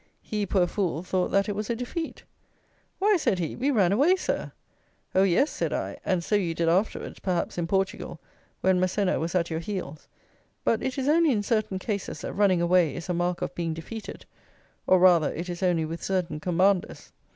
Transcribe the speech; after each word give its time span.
He, 0.23 0.47
poor 0.47 0.65
fool, 0.65 1.03
thought 1.03 1.29
that 1.29 1.47
it 1.47 1.55
was 1.55 1.69
a 1.69 1.75
defeat. 1.75 2.23
"Why," 2.97 3.17
said 3.17 3.37
he, 3.37 3.55
"we 3.55 3.69
ran 3.69 3.91
away, 3.91 4.15
Sir." 4.15 4.51
Oh, 5.13 5.21
yes! 5.21 5.51
said 5.51 5.71
I, 5.73 5.95
and 6.03 6.23
so 6.23 6.33
you 6.35 6.55
did 6.55 6.67
afterwards, 6.67 7.19
perhaps, 7.19 7.59
in 7.59 7.67
Portugal, 7.67 8.19
when 8.61 8.79
Massena 8.79 9.19
was 9.19 9.35
at 9.35 9.51
your 9.51 9.59
heels; 9.59 10.07
but 10.63 10.81
it 10.81 10.97
is 10.97 11.07
only 11.07 11.31
in 11.31 11.43
certain 11.43 11.77
cases 11.77 12.21
that 12.21 12.33
running 12.33 12.63
away 12.63 12.95
is 12.95 13.09
a 13.09 13.13
mark 13.13 13.43
of 13.43 13.53
being 13.53 13.75
defeated; 13.75 14.25
or, 14.87 14.97
rather, 14.97 15.31
it 15.35 15.49
is 15.49 15.61
only 15.61 15.85
with 15.85 16.01
certain 16.01 16.39
commanders. 16.39 17.11